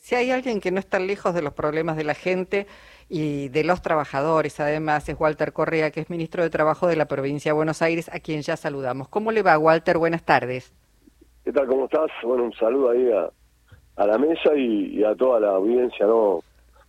[0.00, 2.66] Si hay alguien que no está lejos de los problemas de la gente
[3.08, 7.06] y de los trabajadores, además, es Walter Correa, que es ministro de Trabajo de la
[7.06, 9.08] provincia de Buenos Aires, a quien ya saludamos.
[9.08, 9.98] ¿Cómo le va, Walter?
[9.98, 10.72] Buenas tardes.
[11.44, 11.66] ¿Qué tal?
[11.66, 12.10] ¿Cómo estás?
[12.22, 13.10] Bueno, un saludo ahí
[13.96, 16.40] a, la mesa y, a toda la audiencia, ¿no?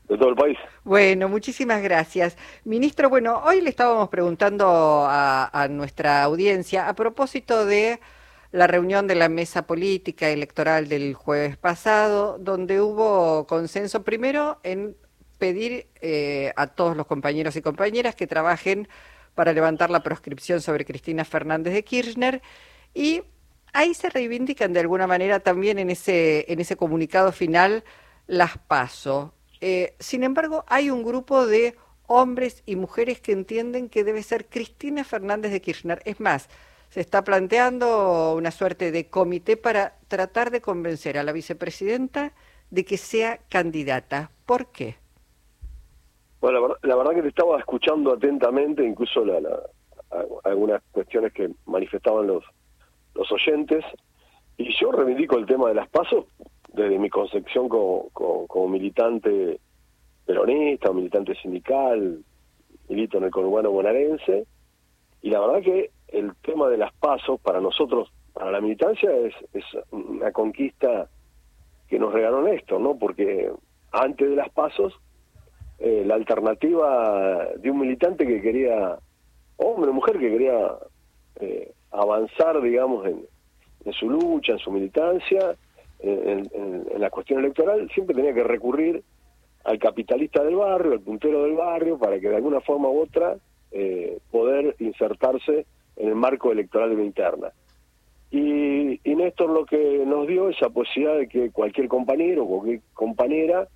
[0.07, 0.57] de todo el país.
[0.83, 2.37] Bueno, muchísimas gracias.
[2.63, 7.99] Ministro, bueno, hoy le estábamos preguntando a nuestra audiencia a propósito de
[8.55, 14.95] la reunión de la mesa política electoral del jueves pasado, donde hubo consenso primero en
[15.37, 18.87] pedir eh, a todos los compañeros y compañeras que trabajen
[19.33, 22.41] para levantar la proscripción sobre Cristina Fernández de Kirchner
[22.93, 23.23] y
[23.73, 27.83] ahí se reivindican de alguna manera también en ese, en ese comunicado final
[28.25, 29.33] las paso.
[29.59, 31.75] Eh, sin embargo, hay un grupo de
[32.07, 36.01] hombres y mujeres que entienden que debe ser Cristina Fernández de Kirchner.
[36.05, 36.47] Es más,
[36.95, 42.31] se está planteando una suerte de comité para tratar de convencer a la vicepresidenta
[42.71, 44.31] de que sea candidata.
[44.45, 44.95] ¿Por qué?
[46.39, 49.25] Bueno, la verdad, que te estaba escuchando atentamente, incluso
[50.45, 52.45] algunas cuestiones que manifestaban los,
[53.13, 53.83] los oyentes,
[54.55, 56.27] y yo reivindico el tema de las pasos
[56.71, 59.59] desde mi concepción como, como, militante
[60.25, 62.23] peronista, militante sindical,
[62.87, 64.47] milito en el conurbano bonaerense,
[65.25, 69.33] y la verdad que el tema de las pasos para nosotros, para la militancia, es,
[69.53, 71.09] es una conquista
[71.87, 72.95] que nos regaló Néstor, ¿no?
[72.95, 73.51] Porque
[73.91, 74.93] antes de las pasos,
[75.79, 78.99] eh, la alternativa de un militante que quería,
[79.57, 80.75] hombre o mujer que quería
[81.39, 85.55] eh, avanzar, digamos, en, su lucha, en su militancia,
[86.01, 89.03] en, en, la cuestión electoral, siempre tenía que recurrir
[89.63, 93.37] al capitalista del barrio, al puntero del barrio, para que de alguna forma u otra
[93.77, 95.65] eh, poder insertarse
[95.97, 97.51] en el marco electoral de la interna.
[98.31, 102.81] Y, y, Néstor lo que nos dio esa posibilidad de que cualquier compañero o cualquier
[102.93, 103.67] compañera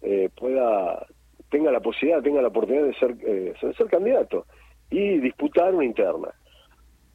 [0.00, 1.06] eh, pueda
[1.50, 4.46] tenga la posibilidad, tenga la oportunidad de ser, eh, ser candidato
[4.90, 6.28] y disputar una interna.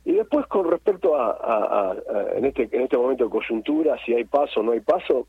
[0.05, 1.97] Y después con respecto a,
[2.35, 5.27] en este en este momento de coyuntura, si hay paso o no hay paso,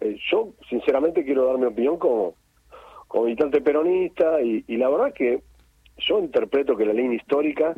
[0.00, 2.34] eh, yo sinceramente quiero dar mi opinión como,
[3.08, 5.40] como militante peronista y, y la verdad que
[6.06, 7.74] yo interpreto que la línea histórica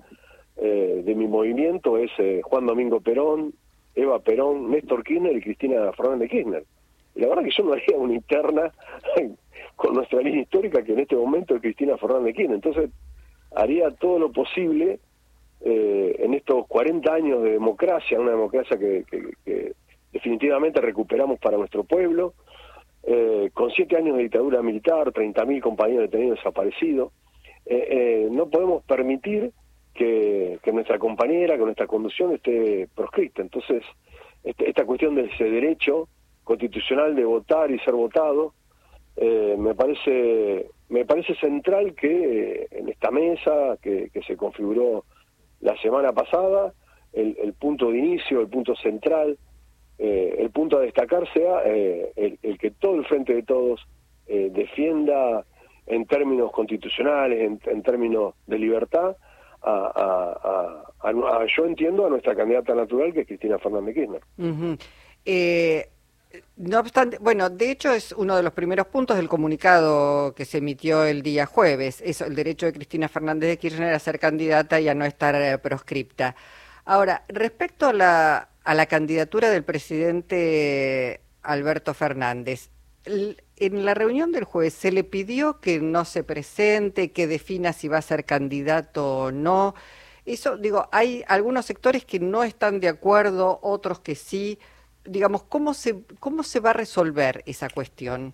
[0.57, 3.55] eh, de mi movimiento es eh, Juan Domingo Perón,
[3.95, 6.65] Eva Perón, Néstor Kirchner y Cristina Fernández Kirchner.
[7.15, 8.73] Y la verdad que yo no haría una interna
[9.77, 12.57] con nuestra línea histórica que en este momento es Cristina Fernández Kirchner.
[12.57, 12.91] Entonces
[13.55, 15.01] haría todo lo posible
[15.61, 19.05] eh, en estos 40 años de democracia, una democracia que,
[20.13, 22.35] definitivamente recuperamos para nuestro pueblo,
[23.53, 27.13] con siete años de dictadura militar, 30.000 compañeros detenidos desaparecidos,
[27.67, 29.53] no podemos permitir
[29.95, 33.43] que, nuestra compañera, que nuestra conducción esté proscrita.
[33.43, 33.83] Entonces,
[34.43, 36.09] este, esta cuestión de ese derecho
[36.43, 38.53] constitucional de votar y ser votado,
[39.17, 45.05] eh, me parece me parece central que eh, en esta mesa que, se configuró
[45.61, 46.75] la semana pasada,
[47.13, 49.39] el, punto de inicio, el punto central,
[49.99, 53.87] eh, el punto a destacar sea el, que todo el frente de todos
[54.27, 55.45] defienda
[55.87, 59.17] en términos constitucionales, en términos de libertad,
[59.65, 64.23] a, yo entiendo, a nuestra candidata natural, que es Cristina Fernández Kirchner.
[65.25, 65.89] Eh,
[66.57, 70.59] no obstante, bueno, de hecho es uno de los primeros puntos del comunicado que se
[70.59, 74.81] emitió el día jueves, eso, el derecho de Cristina Fernández de Kirchner a ser candidata
[74.81, 76.35] y a no estar eh, proscripta.
[76.85, 82.71] Ahora, respecto a la, a la candidatura del presidente Alberto Fernández,
[83.57, 87.89] en la reunión del jueves se le pidió que no se presente, que defina si
[87.89, 89.75] va a ser candidato o no.
[90.25, 94.59] Eso, digo, hay algunos sectores que no están de acuerdo, otros que sí.
[95.05, 98.33] Digamos, ¿cómo se, cómo se va a resolver esa cuestión?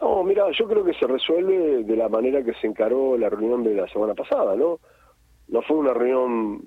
[0.00, 3.62] No, mira, yo creo que se resuelve de la manera que se encaró la reunión
[3.62, 4.80] de la semana pasada, ¿no?
[5.48, 6.62] No fue una reunión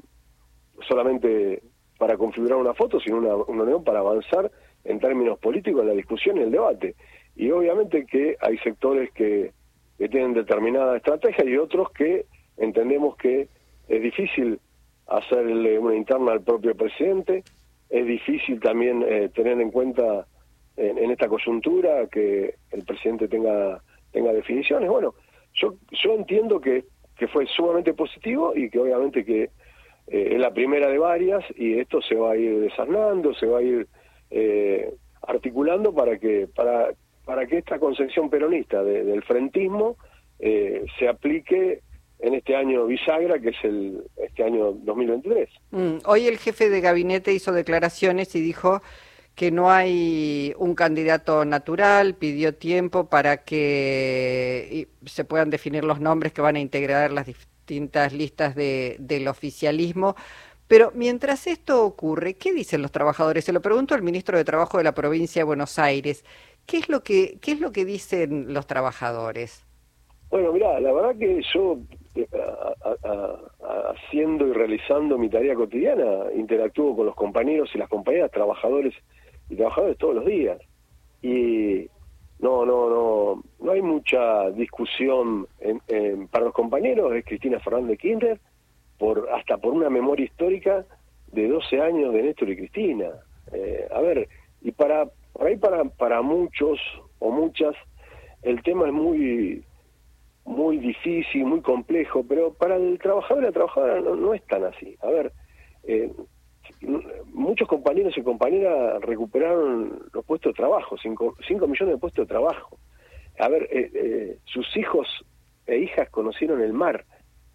[0.87, 1.61] solamente
[1.97, 4.49] para configurar una foto, sino una, reunión para avanzar
[4.83, 6.95] en términos políticos en la discusión y el debate.
[7.39, 9.53] Y obviamente que hay sectores que,
[9.97, 12.25] tienen determinada estrategia y otros que
[12.55, 13.49] entendemos que
[13.89, 14.59] es difícil
[15.07, 17.43] hacerle una interna al propio presidente,
[17.89, 20.25] es difícil también eh, tener en cuenta
[20.77, 23.81] en, esta coyuntura que el presidente tenga
[24.11, 24.89] tenga definiciones.
[24.89, 25.15] Bueno,
[25.53, 26.85] yo yo entiendo que,
[27.17, 29.49] que fue sumamente positivo y que obviamente que eh,
[30.07, 33.63] es la primera de varias y esto se va a ir desarnando, se va a
[33.63, 33.87] ir
[34.31, 36.93] eh, articulando para que para
[37.25, 39.97] para que esta concepción peronista del frentismo
[40.39, 41.81] eh, se aplique
[42.19, 45.49] en este año bisagra, que es el este año 2023.
[45.71, 48.81] Mm, hoy el jefe de gabinete hizo declaraciones y dijo
[49.35, 56.33] que no hay un candidato natural, pidió tiempo para que se puedan definir los nombres
[56.33, 60.15] que van a integrar las distintas listas de, del oficialismo.
[60.67, 63.45] Pero mientras esto ocurre, ¿qué dicen los trabajadores?
[63.45, 66.25] Se lo pregunto al ministro de Trabajo de la provincia de Buenos Aires.
[66.69, 69.65] ¿Qué es lo que, qué es lo que dicen los trabajadores?
[70.29, 71.79] Bueno, mira, la verdad que yo
[72.13, 72.27] eh,
[73.87, 78.93] haciendo y realizando mi tarea cotidiana interactúo con los compañeros y las compañeras, trabajadores
[79.49, 80.61] y trabajadores todos los días.
[81.23, 81.87] Y
[82.37, 88.39] no, no, no, no hay mucha discusión en, para los compañeros, es Cristina Fernández Kirchner,
[88.99, 90.85] por, hasta por una memoria histórica
[91.31, 93.09] de 12 años de Néstor y Cristina.
[93.53, 94.29] Eh, a ver,
[94.61, 95.07] y para,
[95.39, 96.77] por ahí para, para muchos
[97.19, 97.73] o muchas,
[98.41, 99.63] el tema es muy
[100.43, 104.97] muy difícil, muy complejo, pero para el trabajador y la trabajadora no, es tan así.
[105.01, 105.31] A ver,
[105.83, 106.11] eh,
[107.27, 112.77] muchos compañeros y compañeras recuperaron los puestos de trabajo, 5 millones de puestos de trabajo.
[113.39, 115.07] A ver, eh, eh, sus hijos
[115.67, 117.05] e hijas conocieron el mar.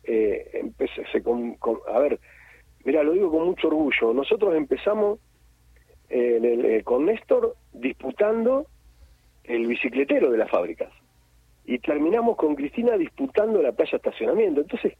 [0.04, 0.72] Eh,
[1.12, 1.58] se con,
[1.92, 2.18] a ver,
[2.84, 4.14] mira, lo digo con mucho orgullo.
[4.14, 5.18] Nosotros empezamos
[6.84, 8.66] con Néstor disputando
[9.44, 10.90] el bicicletero de las fábricas
[11.66, 14.60] y terminamos con Cristina disputando la playa estacionamiento.
[14.60, 14.94] Entonces,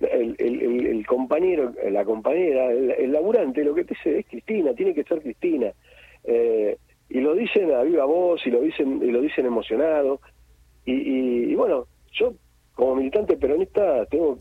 [0.00, 5.04] el, el, compañero, la compañera, el, laburante, lo que te dice es Cristina, tiene que
[5.04, 5.72] ser Cristina.
[6.24, 6.78] Eh,
[7.10, 10.20] y lo dicen a viva voz y lo dicen y lo dicen emocionado.
[10.86, 12.32] Y, bueno, yo
[12.74, 14.38] como militante peronista tengo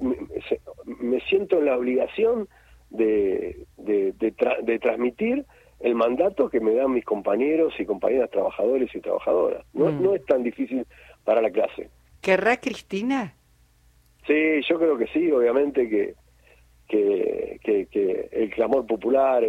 [0.85, 2.47] me, siento en la obligación
[2.89, 5.45] de, de, de transmitir
[5.79, 9.65] el mandato que me dan mis compañeros y compañeras trabajadores y trabajadoras.
[9.73, 10.03] No, mm.
[10.03, 10.85] no es tan difícil
[11.23, 11.89] para la clase.
[12.21, 13.33] ¿Querrá Cristina?
[14.27, 16.15] Sí, yo creo que sí, obviamente que,
[16.87, 19.43] que, que, el clamor popular,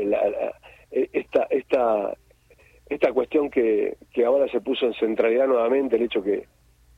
[0.90, 2.16] esta, esta,
[2.88, 6.46] esta cuestión que, que ahora se puso en centralidad nuevamente, el hecho que,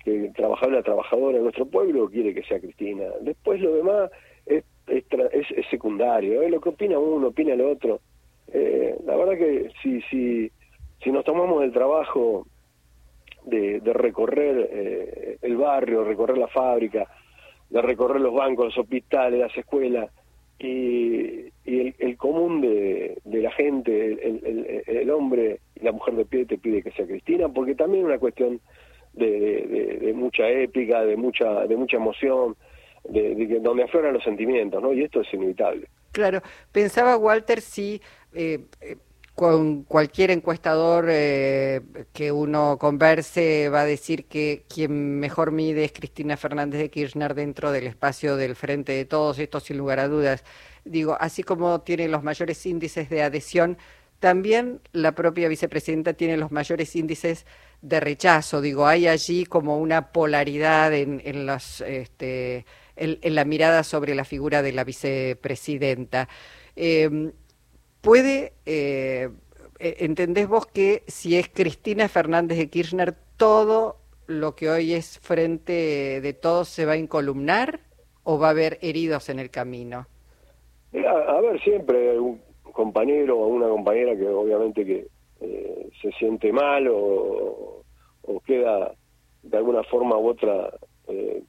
[0.04, 3.04] que el trabajador la trabajadora en nuestro pueblo quiere que sea Cristina.
[3.22, 4.10] Después lo demás
[4.86, 5.04] es,
[5.50, 8.00] es, secundario, es lo que opina uno, opina el otro.
[8.52, 10.50] Eh, la verdad que si, si,
[11.02, 12.46] si nos tomamos el trabajo
[13.44, 17.06] de, recorrer eh, el barrio, recorrer la fábrica,
[17.70, 20.10] de recorrer los bancos, los hospitales, las escuelas,
[20.58, 26.82] y, el, común de, la gente, el, hombre y la mujer de pie te pide
[26.82, 28.60] que sea Cristina, porque también es una cuestión
[29.14, 32.56] de, mucha épica, de mucha, de mucha emoción,
[33.04, 34.92] de, donde afloran los sentimientos, ¿no?
[34.92, 35.88] Y esto es inevitable.
[36.12, 38.00] Claro, pensaba Walter si
[38.34, 38.96] eh, eh,
[39.34, 41.80] con cualquier encuestador eh,
[42.12, 47.34] que uno converse va a decir que quien mejor mide es Cristina Fernández de Kirchner
[47.34, 50.44] dentro del espacio del frente de todos, esto sin lugar a dudas.
[50.84, 53.78] Digo, así como tiene los mayores índices de adhesión,
[54.20, 57.46] también la propia vicepresidenta tiene los mayores índices
[57.82, 58.60] de rechazo.
[58.60, 62.64] Digo, hay allí como una polaridad en, en, los, este,
[62.96, 66.28] en, la mirada sobre la figura de la vicepresidenta.
[66.76, 67.32] Eh,
[68.00, 69.28] puede, eh,
[69.78, 75.18] e, ¿entendés vos que si es Cristina Fernández de Kirchner, todo lo que hoy es
[75.18, 77.80] frente de todos se va a incolumnar
[78.22, 80.06] o va a haber heridos en el camino?
[80.94, 82.38] a ver, siempre un
[82.72, 85.06] compañero o una compañera que obviamente que
[85.42, 87.82] eh, se siente mal o,
[88.46, 88.94] queda
[89.42, 90.72] de alguna forma u otra
[91.08, 91.42] eh,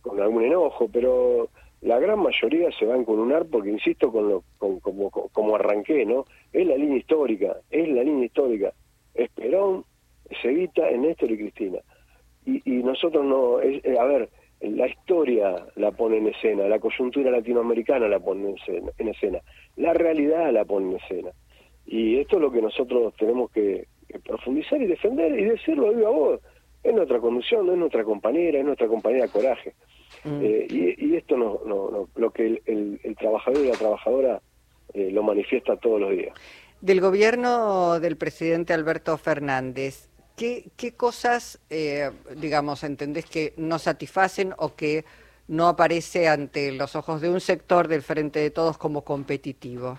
[0.00, 1.48] con algún enojo, pero
[1.82, 6.06] la gran mayoría se va a encolunar porque, insisto, con lo, con, como, como arranqué,
[6.06, 6.24] ¿no?
[6.52, 8.72] Es la línea histórica, es la línea histórica.
[9.14, 9.84] Es Perón,
[10.42, 11.78] Evita, Néstor y Cristina.
[12.46, 14.28] Y, y nosotros no, es, eh, a ver,
[14.60, 18.54] la historia la pone en escena, la coyuntura latinoamericana la pone
[18.98, 19.40] en escena,
[19.76, 21.30] la realidad la pone en escena.
[21.92, 23.86] Y esto es lo que nosotros tenemos que,
[24.24, 26.40] profundizar y defender y decirlo a voz.
[26.82, 29.74] Es nuestra conducción, no es nuestra compañera, es nuestra compañera coraje.
[30.24, 30.40] Mm.
[30.42, 34.40] Eh, y, esto no, no, lo que el, trabajador y la trabajadora
[34.94, 36.34] eh, lo manifiesta todos los días.
[36.80, 44.54] Del gobierno del presidente Alberto Fernández, ¿qué, qué cosas, eh, digamos, entendés que no satisfacen
[44.56, 45.04] o que
[45.46, 49.98] no aparece ante los ojos de un sector del Frente de Todos como competitivo?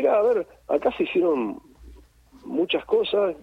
[0.00, 1.60] No, mira, a ver, acá se hicieron
[2.44, 3.36] muchas cosas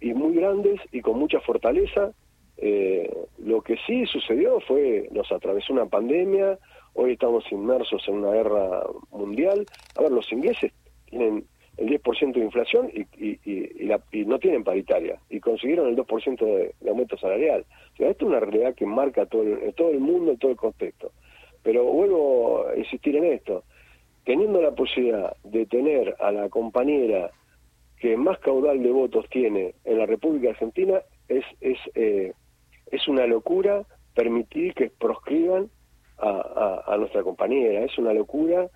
[0.00, 2.12] y muy grandes y con mucha fortaleza
[2.58, 6.58] eh, lo que sí sucedió fue, nos atravesó una pandemia,
[6.92, 9.66] hoy estamos inmersos en una guerra mundial.
[9.96, 10.72] A ver, los ingleses
[11.06, 11.46] tienen
[11.78, 15.96] el 10% de inflación y, y, y, la, y, no tienen paritaria, y consiguieron el
[15.96, 17.64] 2% de, de, aumento salarial.
[17.94, 20.56] O sea, esto es una realidad que marca todo el, todo el mundo, todo el
[20.58, 21.10] contexto.
[21.62, 23.64] Pero vuelvo a insistir en esto,
[24.24, 27.30] teniendo la posibilidad de tener a la compañera
[27.98, 32.32] que más caudal de votos tiene en la República Argentina, es, es, eh,
[32.90, 35.70] es una locura permitir que proscriban
[36.18, 37.84] a, a, nuestra compañera.
[37.84, 38.68] Es una locura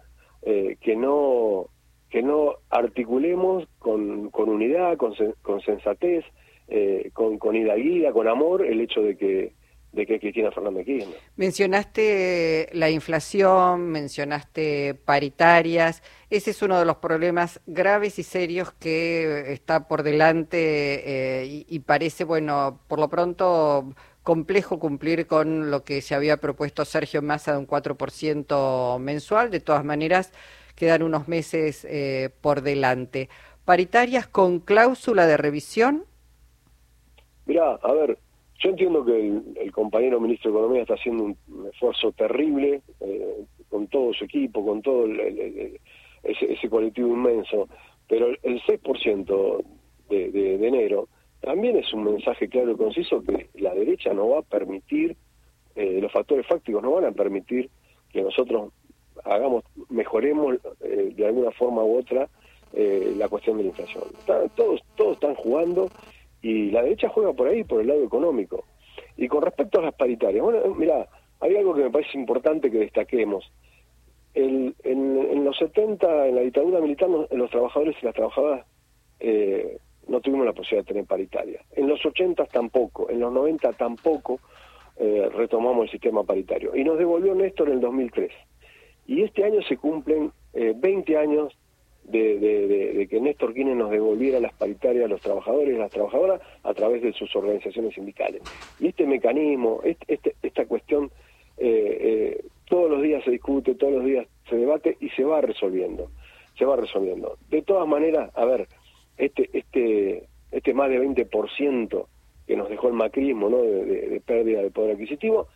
[0.43, 1.69] eh, que no
[2.09, 5.13] que no articulemos con, con unidad, con,
[5.43, 6.25] con sensatez,
[6.69, 9.53] eh, con, con hidalguía, con amor, el hecho de que
[9.97, 11.19] de que Cristina Fernández Kirchner.
[11.37, 16.03] Mencionaste la inflación, mencionaste paritarias.
[16.31, 21.67] Ese es uno de los problemas graves y serios que está por delante eh, y,
[21.69, 27.23] y, parece, bueno, por lo pronto complejo cumplir con lo que se había propuesto Sergio
[27.23, 29.51] Massa de un 4% mensual.
[29.51, 30.33] De todas maneras,
[30.75, 33.29] quedan unos meses eh, por delante.
[33.65, 36.05] ¿Paritarias con cláusula de revisión?
[37.47, 38.19] Mirá, a ver,
[38.59, 41.37] yo entiendo que el, compañero ministro de Economía está haciendo un,
[41.73, 47.69] esfuerzo terrible eh, con todo su equipo, con todo ese, ese, colectivo inmenso,
[48.09, 49.65] pero el, 6%
[50.09, 51.09] de, de, enero
[51.41, 55.17] también es un mensaje claro y conciso que la derecha no va a permitir,
[55.75, 57.69] eh, los factores fácticos no van a permitir
[58.11, 58.73] que nosotros
[59.25, 62.29] hagamos, mejoremos eh, de alguna forma u otra
[62.73, 64.05] eh, la cuestión de la inflación.
[64.55, 65.91] todos, todos están jugando
[66.47, 68.65] y la derecha juega por ahí, por el lado económico.
[69.17, 71.09] Y con respecto a las paritarias, bueno, mira,
[71.41, 73.51] hay algo que me parece importante que destaquemos.
[74.33, 74.75] En,
[75.45, 78.65] los 70, en la dictadura militar, los, trabajadores y las trabajadoras
[79.19, 81.61] eh, no tuvimos la posibilidad de tener paritaria.
[81.73, 84.39] En los 80 tampoco, en los 90 tampoco
[84.99, 86.77] eh, retomamos el sistema paritario.
[86.77, 88.31] Y nos devolvió Néstor en el 2003.
[89.07, 91.59] Y este año se cumplen eh, 20 años
[92.05, 96.73] de, que Néstor Kirchner nos devolviera las paritarias a los trabajadores y las trabajadoras a
[96.73, 98.43] través de sus organizaciones sindicales.
[98.81, 101.11] Y este mecanismo, este, esta cuestión,
[101.59, 101.99] eh,
[102.39, 106.11] eh, todos los días se discute, todos los días se debate y se va resolviendo,
[106.59, 107.37] se va resolviendo.
[107.51, 108.69] De todas maneras, a ver,
[109.19, 112.07] este, este, este más de 20%
[112.47, 113.59] que nos dejó el macrismo, ¿no?
[113.59, 115.49] de pérdida de poder adquisitivo,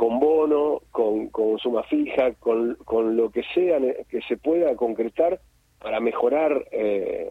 [0.00, 5.40] con bono, con, con suma fija, con, con, lo que sea que se pueda concretar
[5.80, 7.30] para mejorar eh,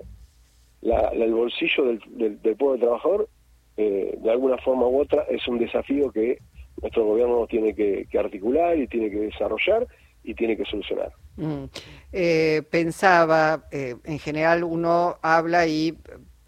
[0.81, 3.29] el bolsillo del, del, pueblo trabajador,
[3.77, 6.39] eh, de alguna forma u otra, es un desafío que
[6.81, 9.87] nuestro gobierno tiene que, articular y tiene que desarrollar
[10.23, 11.11] y tiene que solucionar.
[11.37, 11.65] Mm.
[12.11, 15.97] Eh, pensaba, en general uno habla y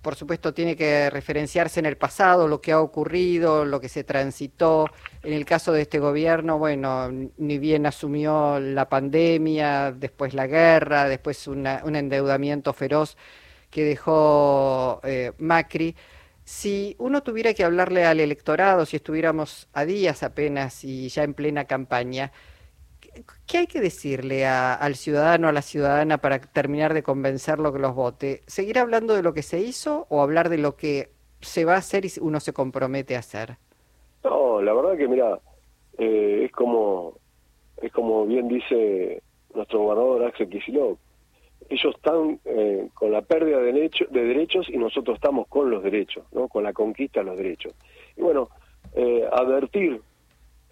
[0.01, 4.03] por supuesto, tiene que referenciarse en el pasado, lo que ha ocurrido, lo que se
[4.03, 4.89] transitó.
[5.21, 11.07] En el caso de este gobierno, bueno, ni bien asumió la pandemia, después la guerra,
[11.07, 13.15] después un endeudamiento feroz
[13.69, 15.95] que dejó eh, Macri.
[16.43, 21.33] Si uno tuviera que hablarle al electorado, si estuviéramos a días apenas y ya en
[21.35, 22.31] plena campaña,
[23.47, 27.93] ¿Qué hay que decirle al ciudadano, a la ciudadana para terminar de convencerlo que los
[27.93, 28.41] vote?
[28.47, 31.09] ¿Seguir hablando de lo que se hizo o hablar de lo que
[31.41, 33.57] se va a hacer y uno se compromete a hacer?
[34.23, 35.39] No, la verdad que mira,
[35.97, 37.15] eh, es como
[37.81, 39.21] es como bien dice
[39.53, 40.99] nuestro gobernador Axel Kicillof.
[41.69, 46.25] Ellos están eh, con la pérdida de, de derechos y nosotros estamos con los derechos,
[46.31, 46.47] ¿no?
[46.47, 47.73] con la conquista de los derechos.
[48.15, 48.49] Y bueno,
[48.93, 50.01] eh, advertir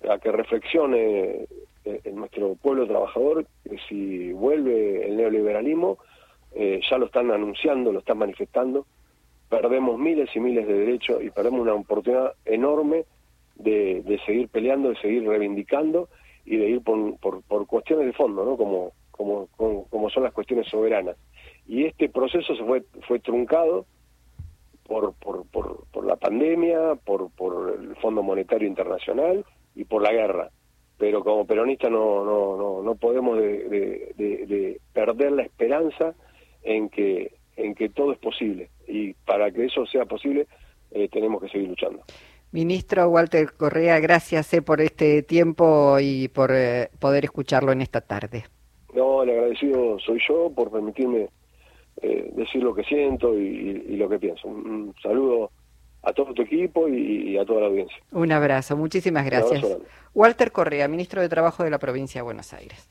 [0.07, 1.47] a que reflexione
[1.85, 5.97] eh, en nuestro pueblo trabajador que si vuelve el neoliberalismo,
[6.53, 8.85] eh, ya lo están anunciando, lo están manifestando,
[9.49, 13.05] perdemos miles y miles de derechos y perdemos una oportunidad enorme
[13.55, 16.09] de, de seguir peleando, de seguir reivindicando
[16.45, 18.57] y de ir por, por, por cuestiones de fondo, ¿no?
[18.57, 21.17] Como, como, como, como, son las cuestiones soberanas.
[21.67, 23.85] Y este proceso se fue, fue truncado
[24.87, 29.45] por, por, por, por la pandemia, por, por el Fondo Monetario Internacional
[29.75, 30.49] y por la guerra
[30.99, 36.13] pero como peronistas no, no, no, no podemos de, de, perder la esperanza
[36.61, 38.69] en que, en que todo es posible.
[38.85, 40.45] Y para que eso sea posible,
[40.91, 42.01] eh, tenemos que seguir luchando.
[42.51, 48.01] Ministro Walter Correa, gracias eh, por este tiempo y por eh, poder escucharlo en esta
[48.01, 48.43] tarde.
[48.93, 51.29] No, el agradecido soy yo por permitirme
[52.01, 54.47] decir lo que siento y, lo que pienso.
[54.47, 55.51] un saludo
[56.03, 57.97] a todo tu equipo y, a toda la audiencia.
[58.11, 59.65] Un abrazo, muchísimas gracias.
[60.13, 62.87] Walter Correa, ministro de Trabajo de la provincia de Buenos Aires.